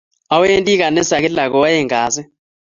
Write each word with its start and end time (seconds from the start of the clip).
Awendi 0.33 0.73
kanisa 0.81 1.15
kila 1.23 1.45
koaeng 1.51 1.89
kasi. 1.93 2.21